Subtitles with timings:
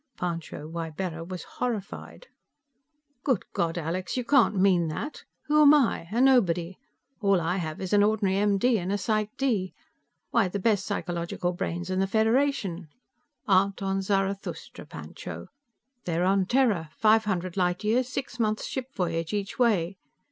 [0.17, 2.25] Pancho Ybarra was horrified.
[3.23, 4.17] "Good God, Alex!
[4.17, 5.25] You can't mean that.
[5.45, 6.07] Who am I?
[6.09, 6.79] A nobody.
[7.19, 9.75] All I have is an ordinary M.D., and a Psych.D.
[10.31, 12.87] Why, the best psychological brains in the Federation"
[13.47, 15.49] "Aren't on Zarathustra, Pancho.
[16.05, 19.97] They're on Terra, five hundred light years, six months' ship voyage each way.